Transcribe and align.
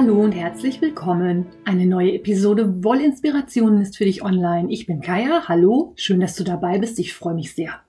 Hallo 0.00 0.20
und 0.20 0.30
herzlich 0.30 0.80
willkommen. 0.80 1.46
Eine 1.64 1.84
neue 1.84 2.12
Episode 2.12 2.84
Wollinspirationen 2.84 3.80
ist 3.80 3.96
für 3.96 4.04
dich 4.04 4.22
online. 4.22 4.70
Ich 4.70 4.86
bin 4.86 5.00
Kaya. 5.00 5.48
Hallo, 5.48 5.92
schön, 5.96 6.20
dass 6.20 6.36
du 6.36 6.44
dabei 6.44 6.78
bist. 6.78 7.00
Ich 7.00 7.14
freue 7.14 7.34
mich 7.34 7.52
sehr. 7.52 7.80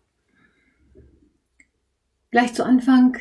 Gleich 2.31 2.55
zu 2.55 2.65
Anfang 2.65 3.17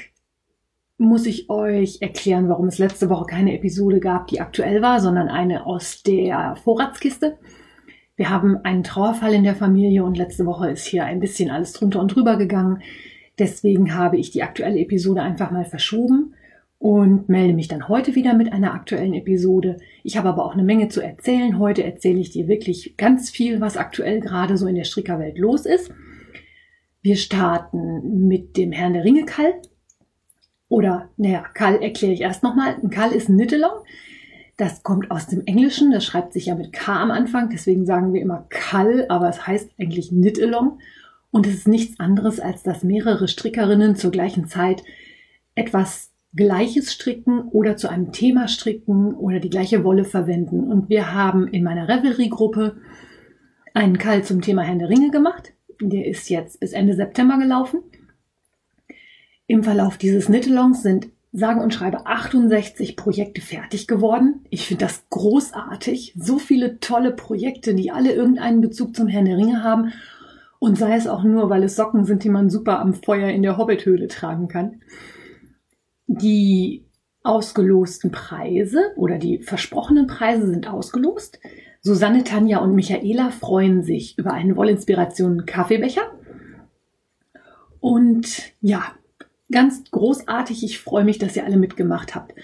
muss 0.96 1.26
ich 1.26 1.50
euch 1.50 1.98
erklären, 2.00 2.48
warum 2.48 2.68
es 2.68 2.78
letzte 2.78 3.10
Woche 3.10 3.26
keine 3.26 3.54
Episode 3.54 4.00
gab, 4.00 4.28
die 4.28 4.40
aktuell 4.40 4.80
war, 4.80 5.00
sondern 5.00 5.28
eine 5.28 5.66
aus 5.66 6.02
der 6.02 6.56
Vorratskiste. 6.56 7.36
Wir 8.16 8.30
haben 8.30 8.56
einen 8.64 8.84
Trauerfall 8.84 9.34
in 9.34 9.44
der 9.44 9.54
Familie 9.54 10.02
und 10.02 10.16
letzte 10.16 10.46
Woche 10.46 10.70
ist 10.70 10.86
hier 10.86 11.04
ein 11.04 11.20
bisschen 11.20 11.50
alles 11.50 11.74
drunter 11.74 12.00
und 12.00 12.14
drüber 12.14 12.38
gegangen. 12.38 12.80
Deswegen 13.38 13.94
habe 13.94 14.16
ich 14.16 14.30
die 14.30 14.42
aktuelle 14.42 14.78
Episode 14.78 15.20
einfach 15.20 15.50
mal 15.50 15.66
verschoben 15.66 16.32
und 16.78 17.28
melde 17.28 17.54
mich 17.54 17.68
dann 17.68 17.88
heute 17.88 18.14
wieder 18.14 18.34
mit 18.34 18.52
einer 18.52 18.72
aktuellen 18.72 19.14
Episode. 19.14 19.78
Ich 20.04 20.16
habe 20.16 20.28
aber 20.28 20.44
auch 20.44 20.54
eine 20.54 20.62
Menge 20.62 20.88
zu 20.88 21.00
erzählen. 21.00 21.58
Heute 21.58 21.82
erzähle 21.82 22.20
ich 22.20 22.30
dir 22.30 22.46
wirklich 22.46 22.96
ganz 22.96 23.30
viel, 23.30 23.60
was 23.60 23.76
aktuell 23.76 24.20
gerade 24.20 24.56
so 24.56 24.66
in 24.66 24.76
der 24.76 24.84
Strickerwelt 24.84 25.38
los 25.38 25.66
ist. 25.66 25.90
Wir 27.02 27.16
starten 27.16 28.28
mit 28.28 28.56
dem 28.56 28.70
Herrn 28.70 28.92
der 28.92 29.04
Ringe 29.04 29.24
Kall. 29.24 29.54
Oder, 30.68 31.08
naja, 31.16 31.44
Kall 31.54 31.82
erkläre 31.82 32.12
ich 32.12 32.20
erst 32.20 32.42
nochmal. 32.42 32.76
Ein 32.80 32.90
Kall 32.90 33.12
ist 33.12 33.28
ein 33.28 33.36
Nittelong. 33.36 33.84
Das 34.56 34.82
kommt 34.82 35.10
aus 35.10 35.26
dem 35.26 35.46
Englischen. 35.46 35.90
Das 35.90 36.04
schreibt 36.04 36.32
sich 36.32 36.46
ja 36.46 36.54
mit 36.54 36.72
K 36.72 37.00
am 37.00 37.10
Anfang. 37.10 37.48
Deswegen 37.50 37.86
sagen 37.86 38.12
wir 38.12 38.20
immer 38.20 38.46
Kall, 38.50 39.06
aber 39.08 39.28
es 39.28 39.46
heißt 39.46 39.70
eigentlich 39.80 40.12
Nittelong. 40.12 40.78
Und 41.30 41.46
es 41.46 41.54
ist 41.54 41.68
nichts 41.68 41.98
anderes, 41.98 42.38
als 42.38 42.62
dass 42.62 42.84
mehrere 42.84 43.26
Strickerinnen 43.26 43.96
zur 43.96 44.10
gleichen 44.10 44.46
Zeit 44.46 44.84
etwas 45.54 46.07
Gleiches 46.34 46.92
stricken 46.92 47.48
oder 47.48 47.76
zu 47.76 47.88
einem 47.88 48.12
Thema 48.12 48.48
stricken 48.48 49.14
oder 49.14 49.40
die 49.40 49.50
gleiche 49.50 49.84
Wolle 49.84 50.04
verwenden. 50.04 50.64
Und 50.64 50.88
wir 50.88 51.12
haben 51.14 51.48
in 51.48 51.64
meiner 51.64 51.88
Revelry-Gruppe 51.88 52.76
einen 53.74 53.98
Kall 53.98 54.24
zum 54.24 54.42
Thema 54.42 54.62
Herrn 54.62 54.78
der 54.78 54.90
Ringe 54.90 55.10
gemacht. 55.10 55.52
Der 55.80 56.06
ist 56.06 56.28
jetzt 56.28 56.60
bis 56.60 56.72
Ende 56.72 56.94
September 56.94 57.38
gelaufen. 57.38 57.80
Im 59.46 59.62
Verlauf 59.62 59.96
dieses 59.96 60.26
Knit-Alongs 60.26 60.82
sind 60.82 61.08
sage 61.32 61.60
und 61.60 61.72
schreibe 61.72 62.06
68 62.06 62.96
Projekte 62.96 63.40
fertig 63.40 63.86
geworden. 63.86 64.44
Ich 64.50 64.66
finde 64.66 64.84
das 64.84 65.08
großartig. 65.10 66.14
So 66.18 66.38
viele 66.38 66.80
tolle 66.80 67.12
Projekte, 67.12 67.74
die 67.74 67.90
alle 67.90 68.12
irgendeinen 68.12 68.60
Bezug 68.60 68.96
zum 68.96 69.08
Herrn 69.08 69.26
der 69.26 69.36
Ringe 69.36 69.62
haben. 69.62 69.92
Und 70.58 70.76
sei 70.76 70.96
es 70.96 71.06
auch 71.06 71.22
nur, 71.22 71.50
weil 71.50 71.62
es 71.62 71.76
Socken 71.76 72.04
sind, 72.04 72.24
die 72.24 72.30
man 72.30 72.50
super 72.50 72.80
am 72.80 72.94
Feuer 72.94 73.28
in 73.28 73.42
der 73.42 73.58
Hobbithöhle 73.58 74.08
tragen 74.08 74.48
kann. 74.48 74.80
Die 76.08 76.86
ausgelosten 77.22 78.10
Preise 78.10 78.92
oder 78.96 79.18
die 79.18 79.42
versprochenen 79.42 80.06
Preise 80.06 80.48
sind 80.48 80.66
ausgelost. 80.66 81.38
Susanne, 81.82 82.24
Tanja 82.24 82.58
und 82.58 82.74
Michaela 82.74 83.30
freuen 83.30 83.84
sich 83.84 84.18
über 84.18 84.32
einen 84.32 84.56
Wollinspiration 84.56 85.44
Kaffeebecher. 85.44 86.10
Und 87.80 88.52
ja, 88.62 88.82
ganz 89.52 89.84
großartig. 89.90 90.64
Ich 90.64 90.80
freue 90.80 91.04
mich, 91.04 91.18
dass 91.18 91.36
ihr 91.36 91.44
alle 91.44 91.58
mitgemacht 91.58 92.14
habt. 92.14 92.34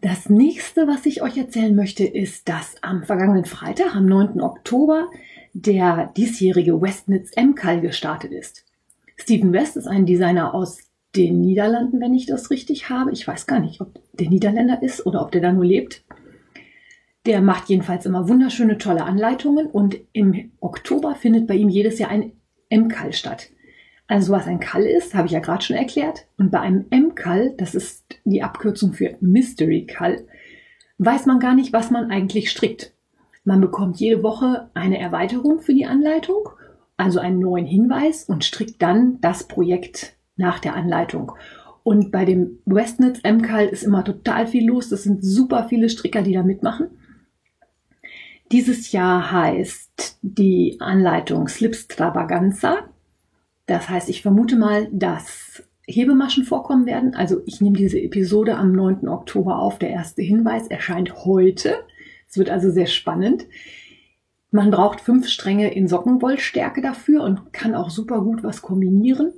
Das 0.00 0.30
nächste, 0.30 0.86
was 0.86 1.04
ich 1.04 1.22
euch 1.22 1.36
erzählen 1.36 1.74
möchte, 1.74 2.04
ist, 2.04 2.48
dass 2.48 2.76
am 2.82 3.02
vergangenen 3.02 3.44
Freitag, 3.44 3.96
am 3.96 4.06
9. 4.06 4.40
Oktober, 4.40 5.08
der 5.52 6.12
diesjährige 6.16 6.80
Westnitz 6.80 7.32
M-Call 7.34 7.80
gestartet 7.80 8.30
ist. 8.30 8.64
Stephen 9.16 9.52
West 9.52 9.76
ist 9.76 9.88
ein 9.88 10.06
Designer 10.06 10.54
aus 10.54 10.78
den 11.16 11.40
Niederlanden, 11.40 12.00
wenn 12.00 12.14
ich 12.14 12.26
das 12.26 12.50
richtig 12.50 12.90
habe. 12.90 13.12
Ich 13.12 13.26
weiß 13.26 13.46
gar 13.46 13.60
nicht, 13.60 13.80
ob 13.80 14.00
der 14.12 14.28
Niederländer 14.28 14.82
ist 14.82 15.06
oder 15.06 15.22
ob 15.22 15.32
der 15.32 15.40
da 15.40 15.52
nur 15.52 15.64
lebt. 15.64 16.04
Der 17.24 17.40
macht 17.40 17.68
jedenfalls 17.68 18.06
immer 18.06 18.28
wunderschöne, 18.28 18.78
tolle 18.78 19.04
Anleitungen 19.04 19.66
und 19.66 19.96
im 20.12 20.52
Oktober 20.60 21.14
findet 21.14 21.46
bei 21.46 21.54
ihm 21.54 21.68
jedes 21.68 21.98
Jahr 21.98 22.10
ein 22.10 22.32
M-Kall 22.68 23.12
statt. 23.12 23.48
Also 24.06 24.32
was 24.32 24.46
ein 24.46 24.60
Kall 24.60 24.84
ist, 24.84 25.14
habe 25.14 25.26
ich 25.26 25.32
ja 25.32 25.40
gerade 25.40 25.64
schon 25.64 25.76
erklärt. 25.76 26.26
Und 26.38 26.50
bei 26.52 26.60
einem 26.60 26.86
M-Kall, 26.90 27.54
das 27.56 27.74
ist 27.74 28.04
die 28.24 28.42
Abkürzung 28.42 28.92
für 28.92 29.16
Mystery 29.20 29.86
Kall, 29.86 30.26
weiß 30.98 31.26
man 31.26 31.40
gar 31.40 31.54
nicht, 31.54 31.72
was 31.72 31.90
man 31.90 32.10
eigentlich 32.10 32.50
strickt. 32.50 32.92
Man 33.44 33.60
bekommt 33.60 33.98
jede 33.98 34.22
Woche 34.22 34.70
eine 34.74 34.98
Erweiterung 34.98 35.60
für 35.60 35.74
die 35.74 35.86
Anleitung, 35.86 36.48
also 36.96 37.18
einen 37.20 37.38
neuen 37.38 37.66
Hinweis 37.66 38.24
und 38.24 38.44
strickt 38.44 38.80
dann 38.80 39.20
das 39.20 39.46
Projekt 39.46 40.15
nach 40.36 40.58
der 40.58 40.74
Anleitung. 40.74 41.32
Und 41.82 42.10
bei 42.10 42.24
dem 42.24 42.58
Westnitz 42.64 43.20
MCAL 43.22 43.66
ist 43.66 43.84
immer 43.84 44.04
total 44.04 44.46
viel 44.46 44.66
los. 44.66 44.88
Das 44.88 45.04
sind 45.04 45.24
super 45.24 45.66
viele 45.68 45.88
Stricker, 45.88 46.22
die 46.22 46.32
da 46.32 46.42
mitmachen. 46.42 46.88
Dieses 48.52 48.92
Jahr 48.92 49.30
heißt 49.30 50.18
die 50.22 50.76
Anleitung 50.80 51.48
Slipstravaganza. 51.48 52.78
Das 53.66 53.88
heißt, 53.88 54.08
ich 54.08 54.22
vermute 54.22 54.56
mal, 54.56 54.88
dass 54.92 55.62
Hebemaschen 55.86 56.44
vorkommen 56.44 56.86
werden. 56.86 57.14
Also 57.14 57.42
ich 57.46 57.60
nehme 57.60 57.76
diese 57.76 58.00
Episode 58.00 58.56
am 58.56 58.72
9. 58.72 59.08
Oktober 59.08 59.58
auf. 59.58 59.78
Der 59.78 59.90
erste 59.90 60.22
Hinweis 60.22 60.68
erscheint 60.68 61.24
heute. 61.24 61.76
Es 62.28 62.36
wird 62.36 62.50
also 62.50 62.70
sehr 62.70 62.86
spannend. 62.86 63.46
Man 64.50 64.70
braucht 64.70 65.00
fünf 65.00 65.28
Stränge 65.28 65.72
in 65.74 65.88
Sockenwollstärke 65.88 66.80
dafür 66.80 67.22
und 67.22 67.52
kann 67.52 67.74
auch 67.74 67.90
super 67.90 68.20
gut 68.22 68.42
was 68.42 68.62
kombinieren. 68.62 69.32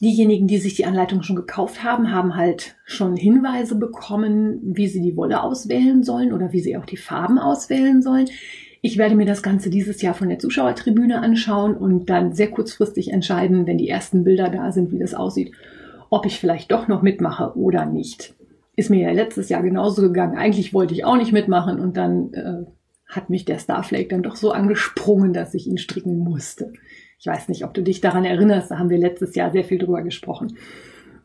Diejenigen, 0.00 0.46
die 0.46 0.58
sich 0.58 0.74
die 0.74 0.86
Anleitung 0.86 1.22
schon 1.22 1.34
gekauft 1.34 1.82
haben, 1.82 2.12
haben 2.12 2.36
halt 2.36 2.76
schon 2.84 3.16
Hinweise 3.16 3.74
bekommen, 3.74 4.60
wie 4.62 4.86
sie 4.86 5.02
die 5.02 5.16
Wolle 5.16 5.42
auswählen 5.42 6.04
sollen 6.04 6.32
oder 6.32 6.52
wie 6.52 6.60
sie 6.60 6.76
auch 6.76 6.86
die 6.86 6.96
Farben 6.96 7.38
auswählen 7.38 8.00
sollen. 8.00 8.28
Ich 8.80 8.96
werde 8.96 9.16
mir 9.16 9.26
das 9.26 9.42
Ganze 9.42 9.70
dieses 9.70 10.00
Jahr 10.00 10.14
von 10.14 10.28
der 10.28 10.38
Zuschauertribüne 10.38 11.20
anschauen 11.20 11.76
und 11.76 12.08
dann 12.10 12.32
sehr 12.32 12.48
kurzfristig 12.48 13.12
entscheiden, 13.12 13.66
wenn 13.66 13.78
die 13.78 13.88
ersten 13.88 14.22
Bilder 14.22 14.50
da 14.50 14.70
sind, 14.70 14.92
wie 14.92 15.00
das 15.00 15.14
aussieht, 15.14 15.50
ob 16.10 16.26
ich 16.26 16.38
vielleicht 16.38 16.70
doch 16.70 16.86
noch 16.86 17.02
mitmache 17.02 17.56
oder 17.56 17.84
nicht. 17.84 18.34
Ist 18.76 18.90
mir 18.90 19.00
ja 19.00 19.10
letztes 19.10 19.48
Jahr 19.48 19.64
genauso 19.64 20.02
gegangen. 20.02 20.38
Eigentlich 20.38 20.72
wollte 20.72 20.94
ich 20.94 21.04
auch 21.04 21.16
nicht 21.16 21.32
mitmachen 21.32 21.80
und 21.80 21.96
dann 21.96 22.32
äh, 22.34 22.66
hat 23.08 23.30
mich 23.30 23.44
der 23.44 23.58
Starflake 23.58 24.08
dann 24.08 24.22
doch 24.22 24.36
so 24.36 24.52
angesprungen, 24.52 25.32
dass 25.32 25.54
ich 25.54 25.66
ihn 25.66 25.78
stricken 25.78 26.18
musste. 26.18 26.72
Ich 27.18 27.26
weiß 27.26 27.48
nicht, 27.48 27.64
ob 27.64 27.74
du 27.74 27.82
dich 27.82 28.00
daran 28.00 28.24
erinnerst, 28.24 28.70
da 28.70 28.78
haben 28.78 28.90
wir 28.90 28.98
letztes 28.98 29.34
Jahr 29.34 29.50
sehr 29.50 29.64
viel 29.64 29.78
drüber 29.78 30.02
gesprochen. 30.02 30.56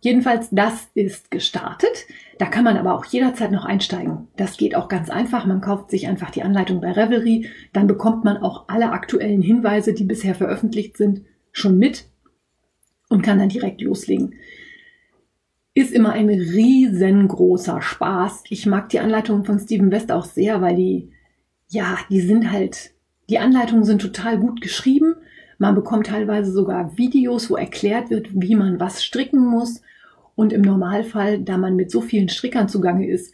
Jedenfalls, 0.01 0.49
das 0.51 0.89
ist 0.95 1.31
gestartet. 1.31 2.07
Da 2.37 2.47
kann 2.47 2.65
man 2.65 2.77
aber 2.77 2.93
auch 2.93 3.05
jederzeit 3.05 3.51
noch 3.51 3.63
einsteigen. 3.63 4.27
Das 4.35 4.57
geht 4.57 4.75
auch 4.75 4.89
ganz 4.89 5.09
einfach. 5.09 5.45
Man 5.45 5.61
kauft 5.61 5.91
sich 5.91 6.07
einfach 6.09 6.29
die 6.29 6.43
Anleitung 6.43 6.81
bei 6.81 6.91
Revelry. 6.91 7.47
Dann 7.71 7.87
bekommt 7.87 8.25
man 8.25 8.37
auch 8.37 8.65
alle 8.67 8.91
aktuellen 8.91 9.41
Hinweise, 9.41 9.93
die 9.93 10.03
bisher 10.03 10.35
veröffentlicht 10.35 10.97
sind, 10.97 11.21
schon 11.53 11.77
mit 11.77 12.09
und 13.07 13.21
kann 13.21 13.39
dann 13.39 13.47
direkt 13.47 13.81
loslegen. 13.81 14.33
Ist 15.73 15.93
immer 15.93 16.11
ein 16.11 16.27
riesengroßer 16.27 17.81
Spaß. 17.81 18.43
Ich 18.49 18.65
mag 18.65 18.89
die 18.89 18.99
Anleitungen 18.99 19.45
von 19.45 19.59
Steven 19.59 19.91
West 19.91 20.11
auch 20.11 20.25
sehr, 20.25 20.61
weil 20.61 20.75
die, 20.75 21.11
ja, 21.69 21.97
die 22.09 22.19
sind 22.19 22.51
halt, 22.51 22.91
die 23.29 23.39
Anleitungen 23.39 23.85
sind 23.85 24.01
total 24.01 24.37
gut 24.37 24.59
geschrieben 24.59 25.15
man 25.57 25.75
bekommt 25.75 26.07
teilweise 26.07 26.51
sogar 26.51 26.97
Videos, 26.97 27.49
wo 27.49 27.55
erklärt 27.55 28.09
wird, 28.09 28.29
wie 28.33 28.55
man 28.55 28.79
was 28.79 29.03
stricken 29.03 29.45
muss. 29.45 29.81
Und 30.35 30.51
im 30.51 30.61
Normalfall, 30.61 31.39
da 31.39 31.57
man 31.57 31.75
mit 31.75 31.91
so 31.91 32.01
vielen 32.01 32.29
Strickern 32.29 32.67
zugange 32.67 33.07
ist, 33.07 33.33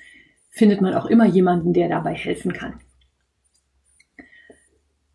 findet 0.50 0.82
man 0.82 0.94
auch 0.94 1.06
immer 1.06 1.26
jemanden, 1.26 1.74
der 1.74 1.88
dabei 1.88 2.14
helfen 2.14 2.54
kann. 2.54 2.74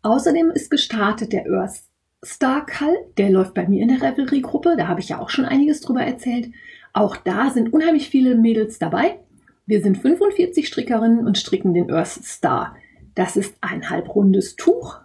Außerdem 0.01 0.51
ist 0.51 0.69
gestartet 0.69 1.33
der 1.33 1.45
Earth 1.51 1.83
Star 2.23 2.65
Call, 2.65 2.95
der 3.17 3.29
läuft 3.29 3.53
bei 3.53 3.67
mir 3.67 3.83
in 3.83 3.89
der 3.89 4.01
Revelry-Gruppe, 4.01 4.75
da 4.77 4.87
habe 4.87 4.99
ich 4.99 5.09
ja 5.09 5.19
auch 5.19 5.29
schon 5.29 5.45
einiges 5.45 5.81
drüber 5.81 6.01
erzählt. 6.01 6.49
Auch 6.93 7.17
da 7.17 7.51
sind 7.51 7.71
unheimlich 7.71 8.09
viele 8.09 8.35
Mädels 8.35 8.79
dabei. 8.79 9.19
Wir 9.67 9.81
sind 9.81 9.97
45 9.97 10.67
Strickerinnen 10.67 11.25
und 11.25 11.37
stricken 11.37 11.73
den 11.73 11.91
Earth 11.91 12.23
Star. 12.23 12.75
Das 13.13 13.35
ist 13.35 13.55
ein 13.61 13.89
halbrundes 13.89 14.55
Tuch 14.55 14.99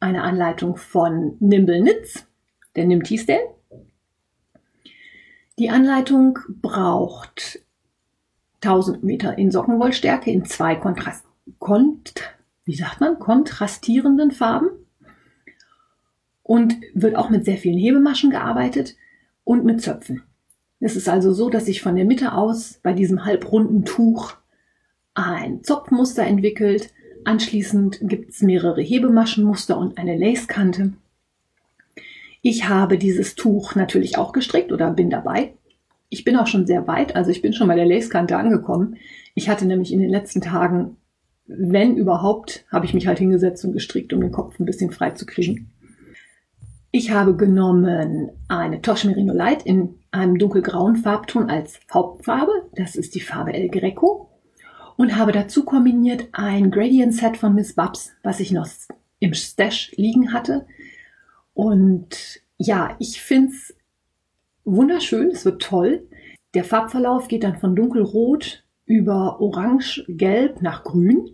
eine 0.00 0.22
Anleitung 0.22 0.76
von 0.76 1.36
Nimble 1.40 1.80
Knits, 1.80 2.26
der 2.76 2.86
Nim 2.86 3.02
Teasdale. 3.02 3.54
Die 5.58 5.70
Anleitung 5.70 6.38
braucht 6.62 7.60
1000 8.62 9.02
Meter 9.02 9.38
in 9.38 9.50
Sockenwollstärke 9.50 10.30
in 10.30 10.44
zwei 10.44 10.76
Kontrast, 10.76 11.24
kont, 11.58 12.14
wie 12.64 12.74
sagt 12.74 13.00
man, 13.00 13.18
kontrastierenden 13.18 14.30
Farben. 14.30 14.70
und 16.42 16.76
wird 16.94 17.14
auch 17.14 17.28
mit 17.28 17.44
sehr 17.44 17.58
vielen 17.58 17.76
Hebemaschen 17.76 18.30
gearbeitet 18.30 18.96
und 19.44 19.66
mit 19.66 19.82
Zöpfen. 19.82 20.22
Es 20.80 20.96
ist 20.96 21.08
also 21.08 21.32
so, 21.32 21.50
dass 21.50 21.66
sich 21.66 21.82
von 21.82 21.94
der 21.94 22.06
Mitte 22.06 22.32
aus 22.32 22.80
bei 22.82 22.94
diesem 22.94 23.24
halbrunden 23.24 23.84
Tuch 23.84 24.34
ein 25.12 25.62
Zopfmuster 25.62 26.24
entwickelt. 26.24 26.92
Anschließend 27.28 27.98
gibt 28.00 28.30
es 28.30 28.40
mehrere 28.40 28.80
Hebemaschenmuster 28.80 29.76
und 29.76 29.98
eine 29.98 30.16
Lacekante. 30.16 30.94
Ich 32.40 32.70
habe 32.70 32.96
dieses 32.96 33.34
Tuch 33.34 33.74
natürlich 33.74 34.16
auch 34.16 34.32
gestrickt 34.32 34.72
oder 34.72 34.90
bin 34.92 35.10
dabei. 35.10 35.52
Ich 36.08 36.24
bin 36.24 36.36
auch 36.36 36.46
schon 36.46 36.66
sehr 36.66 36.86
weit, 36.86 37.16
also 37.16 37.30
ich 37.30 37.42
bin 37.42 37.52
schon 37.52 37.68
bei 37.68 37.74
der 37.74 37.84
Lacekante 37.84 38.38
angekommen. 38.38 38.96
Ich 39.34 39.50
hatte 39.50 39.66
nämlich 39.66 39.92
in 39.92 40.00
den 40.00 40.08
letzten 40.08 40.40
Tagen, 40.40 40.96
wenn 41.46 41.98
überhaupt, 41.98 42.64
habe 42.72 42.86
ich 42.86 42.94
mich 42.94 43.06
halt 43.06 43.18
hingesetzt 43.18 43.62
und 43.66 43.74
gestrickt, 43.74 44.14
um 44.14 44.22
den 44.22 44.32
Kopf 44.32 44.58
ein 44.58 44.64
bisschen 44.64 44.90
frei 44.90 45.10
zu 45.10 45.26
kriegen. 45.26 45.70
Ich 46.92 47.10
habe 47.10 47.36
genommen 47.36 48.30
eine 48.48 48.80
Tosh 48.80 49.04
Merino 49.04 49.34
Light 49.34 49.66
in 49.66 49.96
einem 50.12 50.38
dunkelgrauen 50.38 50.96
Farbton 50.96 51.50
als 51.50 51.78
Hauptfarbe. 51.92 52.52
Das 52.74 52.96
ist 52.96 53.14
die 53.14 53.20
Farbe 53.20 53.52
El 53.52 53.68
Greco. 53.68 54.27
Und 54.98 55.16
habe 55.16 55.30
dazu 55.30 55.64
kombiniert 55.64 56.26
ein 56.32 56.72
Gradient 56.72 57.14
Set 57.14 57.36
von 57.36 57.54
Miss 57.54 57.74
Babs, 57.74 58.16
was 58.24 58.40
ich 58.40 58.50
noch 58.50 58.68
im 59.20 59.32
Stash 59.32 59.92
liegen 59.96 60.32
hatte. 60.32 60.66
Und 61.54 62.42
ja, 62.56 62.96
ich 62.98 63.22
finde 63.22 63.52
es 63.52 63.76
wunderschön, 64.64 65.30
es 65.30 65.44
wird 65.44 65.62
toll. 65.62 66.08
Der 66.54 66.64
Farbverlauf 66.64 67.28
geht 67.28 67.44
dann 67.44 67.58
von 67.58 67.76
dunkelrot 67.76 68.64
über 68.86 69.40
orange, 69.40 70.04
gelb 70.08 70.62
nach 70.62 70.82
grün. 70.82 71.30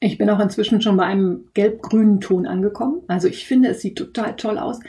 Ich 0.00 0.16
bin 0.16 0.30
auch 0.30 0.40
inzwischen 0.40 0.80
schon 0.80 0.96
bei 0.96 1.04
einem 1.04 1.50
gelb-grünen 1.52 2.22
Ton 2.22 2.46
angekommen. 2.46 3.02
Also 3.06 3.28
ich 3.28 3.46
finde, 3.46 3.68
es 3.68 3.82
sieht 3.82 3.98
total 3.98 4.34
toll 4.34 4.56
aus. 4.56 4.80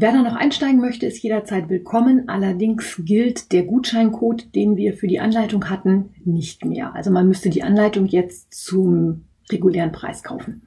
Wer 0.00 0.12
da 0.12 0.22
noch 0.22 0.36
einsteigen 0.36 0.80
möchte, 0.80 1.06
ist 1.06 1.20
jederzeit 1.24 1.68
willkommen. 1.68 2.28
Allerdings 2.28 3.00
gilt 3.04 3.50
der 3.50 3.64
Gutscheincode, 3.64 4.54
den 4.54 4.76
wir 4.76 4.94
für 4.94 5.08
die 5.08 5.18
Anleitung 5.18 5.68
hatten, 5.68 6.10
nicht 6.24 6.64
mehr. 6.64 6.94
Also 6.94 7.10
man 7.10 7.26
müsste 7.26 7.50
die 7.50 7.64
Anleitung 7.64 8.06
jetzt 8.06 8.54
zum 8.54 9.24
regulären 9.50 9.90
Preis 9.90 10.22
kaufen. 10.22 10.62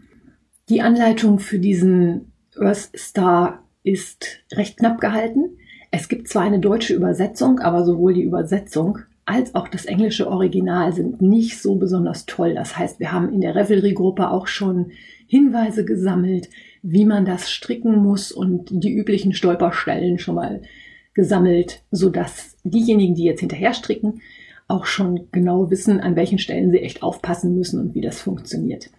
Die 0.67 0.81
Anleitung 0.81 1.39
für 1.39 1.59
diesen 1.59 2.33
Earth 2.57 2.89
Star 2.93 3.63
ist 3.83 4.43
recht 4.51 4.75
knapp 4.75 4.99
gehalten. 4.99 5.57
Es 5.91 6.09
gibt 6.09 6.27
zwar 6.27 6.41
eine 6.41 6.59
deutsche 6.59 6.93
Übersetzung, 6.93 7.59
aber 7.59 7.85
sowohl 7.85 8.13
die 8.13 8.23
Übersetzung 8.23 8.99
als 9.23 9.55
auch 9.55 9.69
das 9.69 9.85
englische 9.85 10.27
Original 10.27 10.91
sind 10.91 11.21
nicht 11.21 11.61
so 11.61 11.75
besonders 11.75 12.25
toll. 12.25 12.53
Das 12.53 12.77
heißt, 12.77 12.99
wir 12.99 13.13
haben 13.13 13.31
in 13.31 13.39
der 13.39 13.55
Revelry-Gruppe 13.55 14.29
auch 14.29 14.47
schon 14.47 14.91
Hinweise 15.25 15.85
gesammelt, 15.85 16.49
wie 16.83 17.05
man 17.05 17.25
das 17.25 17.51
stricken 17.51 17.97
muss 17.97 18.31
und 18.31 18.69
die 18.71 18.93
üblichen 18.93 19.33
Stolperstellen 19.33 20.19
schon 20.19 20.35
mal 20.35 20.61
gesammelt, 21.13 21.83
sodass 21.91 22.57
diejenigen, 22.63 23.15
die 23.15 23.25
jetzt 23.25 23.41
hinterher 23.41 23.73
stricken, 23.73 24.21
auch 24.67 24.85
schon 24.85 25.27
genau 25.31 25.69
wissen, 25.69 25.99
an 25.99 26.15
welchen 26.15 26.39
Stellen 26.39 26.71
sie 26.71 26.79
echt 26.79 27.03
aufpassen 27.03 27.55
müssen 27.55 27.79
und 27.79 27.93
wie 27.93 28.01
das 28.01 28.21
funktioniert. 28.21 28.89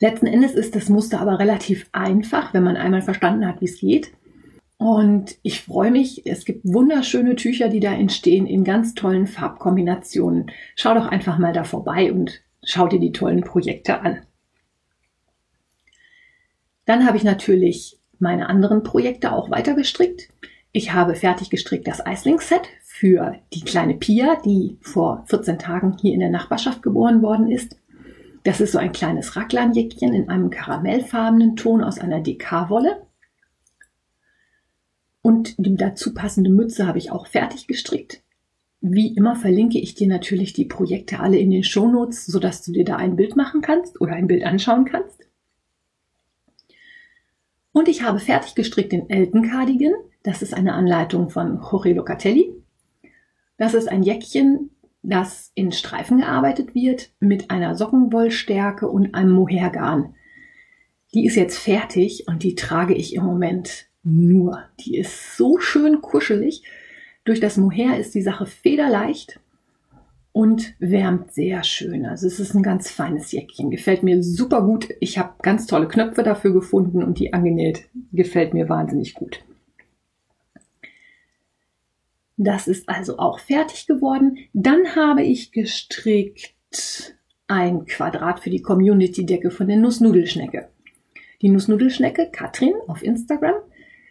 Letzten 0.00 0.26
Endes 0.26 0.54
ist 0.54 0.74
das 0.74 0.88
Muster 0.88 1.20
aber 1.20 1.38
relativ 1.38 1.86
einfach, 1.92 2.54
wenn 2.54 2.64
man 2.64 2.76
einmal 2.76 3.02
verstanden 3.02 3.46
hat, 3.46 3.60
wie 3.60 3.66
es 3.66 3.78
geht. 3.78 4.12
Und 4.78 5.36
ich 5.42 5.60
freue 5.60 5.90
mich, 5.90 6.24
es 6.24 6.46
gibt 6.46 6.64
wunderschöne 6.64 7.36
Tücher, 7.36 7.68
die 7.68 7.80
da 7.80 7.92
entstehen 7.92 8.46
in 8.46 8.64
ganz 8.64 8.94
tollen 8.94 9.26
Farbkombinationen. 9.26 10.50
Schau 10.74 10.94
doch 10.94 11.06
einfach 11.06 11.36
mal 11.36 11.52
da 11.52 11.64
vorbei 11.64 12.10
und 12.10 12.40
schau 12.62 12.88
dir 12.88 12.98
die 12.98 13.12
tollen 13.12 13.42
Projekte 13.42 14.00
an. 14.00 14.20
Dann 16.90 17.06
habe 17.06 17.16
ich 17.16 17.22
natürlich 17.22 18.00
meine 18.18 18.48
anderen 18.48 18.82
Projekte 18.82 19.30
auch 19.30 19.48
weiter 19.48 19.74
gestrickt. 19.74 20.28
Ich 20.72 20.92
habe 20.92 21.14
fertig 21.14 21.48
gestrickt 21.48 21.86
das 21.86 22.04
Eisling-Set 22.04 22.62
für 22.82 23.36
die 23.54 23.60
kleine 23.60 23.94
Pia, 23.94 24.40
die 24.44 24.76
vor 24.80 25.22
14 25.26 25.60
Tagen 25.60 25.96
hier 26.00 26.14
in 26.14 26.18
der 26.18 26.30
Nachbarschaft 26.30 26.82
geboren 26.82 27.22
worden 27.22 27.48
ist. 27.48 27.76
Das 28.42 28.60
ist 28.60 28.72
so 28.72 28.78
ein 28.78 28.90
kleines 28.90 29.36
Raglanjäckchen 29.36 30.12
in 30.12 30.28
einem 30.28 30.50
karamellfarbenen 30.50 31.54
Ton 31.54 31.84
aus 31.84 32.00
einer 32.00 32.18
DK-Wolle. 32.18 33.00
Und 35.22 35.54
die 35.58 35.76
dazu 35.76 36.12
passende 36.12 36.50
Mütze 36.50 36.88
habe 36.88 36.98
ich 36.98 37.12
auch 37.12 37.28
fertig 37.28 37.68
gestrickt. 37.68 38.20
Wie 38.80 39.14
immer 39.14 39.36
verlinke 39.36 39.78
ich 39.78 39.94
dir 39.94 40.08
natürlich 40.08 40.54
die 40.54 40.64
Projekte 40.64 41.20
alle 41.20 41.38
in 41.38 41.52
den 41.52 41.62
Shownotes, 41.62 42.26
sodass 42.26 42.64
du 42.64 42.72
dir 42.72 42.84
da 42.84 42.96
ein 42.96 43.14
Bild 43.14 43.36
machen 43.36 43.60
kannst 43.60 44.00
oder 44.00 44.14
ein 44.14 44.26
Bild 44.26 44.42
anschauen 44.44 44.86
kannst. 44.86 45.19
Und 47.80 47.88
ich 47.88 48.02
habe 48.02 48.18
fertig 48.18 48.54
gestrickt 48.54 48.92
den 48.92 49.08
Elton 49.08 49.48
Cardigan. 49.50 49.94
Das 50.22 50.42
ist 50.42 50.52
eine 50.52 50.74
Anleitung 50.74 51.30
von 51.30 51.62
Jorge 51.62 51.94
Locatelli. 51.94 52.52
Das 53.56 53.72
ist 53.72 53.88
ein 53.88 54.02
Jäckchen, 54.02 54.68
das 55.00 55.50
in 55.54 55.72
Streifen 55.72 56.18
gearbeitet 56.18 56.74
wird 56.74 57.08
mit 57.20 57.50
einer 57.50 57.74
Sockenwollstärke 57.74 58.86
und 58.86 59.14
einem 59.14 59.30
Mohairgarn. 59.30 60.14
Die 61.14 61.24
ist 61.24 61.36
jetzt 61.36 61.56
fertig 61.56 62.28
und 62.28 62.42
die 62.42 62.54
trage 62.54 62.92
ich 62.92 63.14
im 63.14 63.24
Moment 63.24 63.86
nur. 64.02 64.62
Die 64.80 64.98
ist 64.98 65.38
so 65.38 65.58
schön 65.58 66.02
kuschelig. 66.02 66.62
Durch 67.24 67.40
das 67.40 67.56
Mohair 67.56 67.98
ist 67.98 68.14
die 68.14 68.20
Sache 68.20 68.44
federleicht 68.44 69.40
und 70.32 70.74
wärmt 70.78 71.32
sehr 71.32 71.64
schön. 71.64 72.06
Also 72.06 72.26
es 72.26 72.38
ist 72.38 72.54
ein 72.54 72.62
ganz 72.62 72.90
feines 72.90 73.32
Jäckchen. 73.32 73.70
Gefällt 73.70 74.02
mir 74.02 74.22
super 74.22 74.62
gut. 74.62 74.88
Ich 75.00 75.18
habe 75.18 75.34
ganz 75.42 75.66
tolle 75.66 75.88
Knöpfe 75.88 76.22
dafür 76.22 76.52
gefunden 76.52 77.02
und 77.02 77.18
die 77.18 77.32
angenäht. 77.32 77.88
Gefällt 78.12 78.54
mir 78.54 78.68
wahnsinnig 78.68 79.14
gut. 79.14 79.42
Das 82.36 82.68
ist 82.68 82.88
also 82.88 83.18
auch 83.18 83.38
fertig 83.38 83.86
geworden. 83.86 84.38
Dann 84.54 84.96
habe 84.96 85.22
ich 85.22 85.52
gestrickt 85.52 87.16
ein 87.48 87.84
Quadrat 87.84 88.40
für 88.40 88.50
die 88.50 88.62
Community-Decke 88.62 89.50
von 89.50 89.66
der 89.66 89.76
Nussnudelschnecke. 89.76 90.68
Die 91.42 91.48
Nussnudelschnecke, 91.48 92.30
Katrin 92.30 92.74
auf 92.86 93.02
Instagram, 93.02 93.56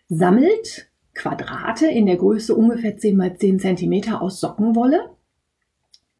sammelt 0.09 0.89
Quadrate 1.13 1.87
in 1.87 2.05
der 2.05 2.17
Größe 2.17 2.53
ungefähr 2.53 2.97
10 2.97 3.15
mal 3.15 3.35
10 3.35 3.59
cm 3.59 4.13
aus 4.13 4.39
Sockenwolle, 4.39 5.09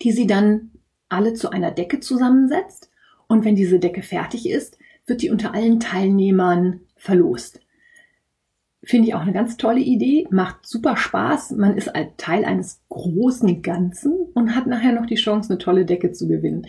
die 0.01 0.11
sie 0.11 0.27
dann 0.27 0.71
alle 1.09 1.33
zu 1.33 1.49
einer 1.49 1.71
Decke 1.71 1.99
zusammensetzt. 1.99 2.89
Und 3.27 3.45
wenn 3.45 3.55
diese 3.55 3.79
Decke 3.79 4.01
fertig 4.01 4.49
ist, 4.49 4.77
wird 5.05 5.21
die 5.21 5.29
unter 5.29 5.53
allen 5.53 5.79
Teilnehmern 5.79 6.81
verlost. 6.95 7.61
Finde 8.81 9.09
ich 9.09 9.15
auch 9.15 9.21
eine 9.21 9.33
ganz 9.33 9.57
tolle 9.57 9.81
Idee, 9.81 10.25
macht 10.31 10.65
super 10.65 10.95
Spaß. 10.95 11.51
Man 11.51 11.75
ist 11.75 11.93
ein 11.93 12.15
Teil 12.17 12.45
eines 12.45 12.81
großen 12.89 13.61
Ganzen 13.61 14.13
und 14.33 14.55
hat 14.55 14.67
nachher 14.67 14.93
noch 14.93 15.05
die 15.05 15.15
Chance, 15.15 15.49
eine 15.49 15.57
tolle 15.57 15.85
Decke 15.85 16.11
zu 16.11 16.27
gewinnen. 16.27 16.65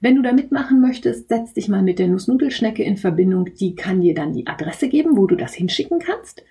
Wenn 0.00 0.16
du 0.16 0.22
da 0.22 0.32
mitmachen 0.32 0.80
möchtest, 0.80 1.28
setz 1.28 1.52
dich 1.52 1.68
mal 1.68 1.82
mit 1.82 1.98
der 1.98 2.08
Nussnudelschnecke 2.08 2.82
in 2.82 2.96
Verbindung. 2.96 3.50
Die 3.56 3.74
kann 3.74 4.00
dir 4.00 4.14
dann 4.14 4.32
die 4.32 4.46
Adresse 4.46 4.88
geben, 4.88 5.18
wo 5.18 5.26
du 5.26 5.36
das 5.36 5.52
hinschicken 5.52 5.98
kannst. 5.98 6.42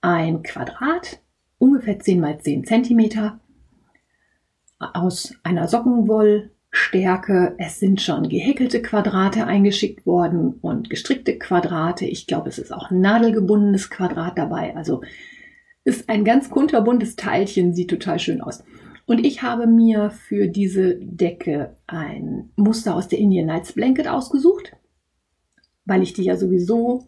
Ein 0.00 0.42
Quadrat, 0.42 1.20
ungefähr 1.58 2.00
10 2.00 2.20
mal 2.20 2.40
10 2.40 2.64
Zentimeter, 2.64 3.38
aus 4.78 5.34
einer 5.42 5.68
Sockenwoll, 5.68 6.50
Stärke. 6.70 7.54
Es 7.58 7.80
sind 7.80 8.02
schon 8.02 8.28
gehäkelte 8.28 8.82
Quadrate 8.82 9.46
eingeschickt 9.46 10.04
worden 10.04 10.58
und 10.60 10.90
gestrickte 10.90 11.38
Quadrate. 11.38 12.04
Ich 12.04 12.26
glaube, 12.26 12.50
es 12.50 12.58
ist 12.58 12.72
auch 12.72 12.90
ein 12.90 13.00
nadelgebundenes 13.00 13.88
Quadrat 13.88 14.36
dabei. 14.36 14.76
Also 14.76 15.02
ist 15.84 16.08
ein 16.08 16.24
ganz 16.24 16.50
kunterbuntes 16.50 17.16
Teilchen, 17.16 17.74
sieht 17.74 17.88
total 17.88 18.18
schön 18.18 18.42
aus. 18.42 18.62
Und 19.06 19.24
ich 19.24 19.42
habe 19.42 19.66
mir 19.66 20.10
für 20.10 20.48
diese 20.48 20.96
Decke 20.96 21.76
ein 21.86 22.50
Muster 22.56 22.94
aus 22.94 23.08
der 23.08 23.20
Indian 23.20 23.46
Nights 23.46 23.72
Blanket 23.72 24.08
ausgesucht, 24.08 24.72
weil 25.84 26.02
ich 26.02 26.12
die 26.12 26.24
ja 26.24 26.36
sowieso 26.36 27.06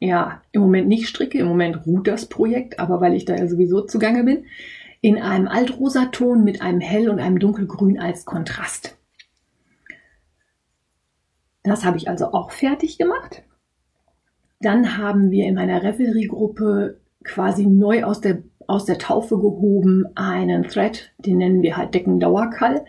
ja 0.00 0.42
im 0.52 0.60
Moment 0.60 0.88
nicht 0.88 1.08
stricke. 1.08 1.38
Im 1.38 1.46
Moment 1.46 1.86
ruht 1.86 2.08
das 2.08 2.26
Projekt, 2.26 2.80
aber 2.80 3.00
weil 3.00 3.14
ich 3.14 3.24
da 3.24 3.36
ja 3.36 3.46
sowieso 3.46 3.82
zugange 3.82 4.24
bin 4.24 4.44
in 5.04 5.18
einem 5.18 5.48
Altrosaton 5.48 6.44
mit 6.44 6.62
einem 6.62 6.80
Hell- 6.80 7.10
und 7.10 7.20
einem 7.20 7.38
Dunkelgrün 7.38 8.00
als 8.00 8.24
Kontrast. 8.24 8.96
Das 11.62 11.84
habe 11.84 11.98
ich 11.98 12.08
also 12.08 12.32
auch 12.32 12.50
fertig 12.50 12.96
gemacht. 12.96 13.42
Dann 14.62 14.96
haben 14.96 15.30
wir 15.30 15.44
in 15.44 15.56
meiner 15.56 15.82
Revelry-Gruppe 15.82 17.00
quasi 17.22 17.66
neu 17.66 18.04
aus 18.04 18.22
der, 18.22 18.44
aus 18.66 18.86
der 18.86 18.96
Taufe 18.96 19.36
gehoben 19.36 20.06
einen 20.14 20.62
Thread, 20.68 21.12
den 21.18 21.36
nennen 21.36 21.60
wir 21.60 21.76
halt 21.76 21.92
Deckendauerkall. 21.92 22.86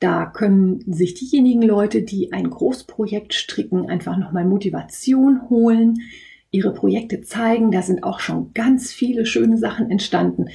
Da 0.00 0.26
können 0.26 0.80
sich 0.80 1.14
diejenigen 1.14 1.62
Leute, 1.62 2.02
die 2.02 2.30
ein 2.34 2.50
Großprojekt 2.50 3.32
stricken, 3.32 3.88
einfach 3.88 4.18
nochmal 4.18 4.44
Motivation 4.44 5.48
holen, 5.48 5.94
ihre 6.50 6.74
Projekte 6.74 7.22
zeigen. 7.22 7.70
Da 7.70 7.80
sind 7.80 8.04
auch 8.04 8.20
schon 8.20 8.52
ganz 8.52 8.92
viele 8.92 9.24
schöne 9.24 9.56
Sachen 9.56 9.90
entstanden. 9.90 10.50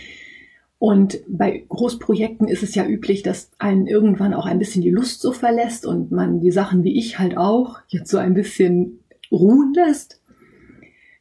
Und 0.80 1.20
bei 1.28 1.66
Großprojekten 1.68 2.48
ist 2.48 2.64
es 2.64 2.74
ja 2.74 2.86
üblich, 2.86 3.22
dass 3.22 3.52
einen 3.60 3.86
irgendwann 3.86 4.34
auch 4.34 4.46
ein 4.46 4.60
bisschen 4.60 4.82
die 4.82 4.90
Lust 4.90 5.22
so 5.22 5.34
verlässt 5.34 5.86
und 5.86 6.12
man 6.12 6.40
die 6.40 6.52
Sachen 6.52 6.86
wie 6.86 6.98
ich 6.98 7.20
halt 7.20 7.38
auch 7.38 7.80
jetzt 7.90 8.10
so 8.10 8.18
ein 8.18 8.34
bisschen 8.34 9.00
ruhen 9.30 9.74
lässt. 9.74 10.22